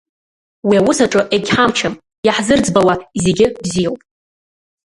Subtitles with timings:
[0.67, 1.93] Уи аус аҿы егьҳамчым,
[2.27, 4.01] иаҳзырӡбауа зегьы бзиоуп.